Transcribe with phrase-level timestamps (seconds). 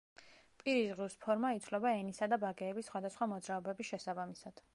[0.61, 4.65] პირის ღრუს ფორმა იცვლება ენისა და ბაგეების სხვადასხვა მოძრაობების შესაბამისად.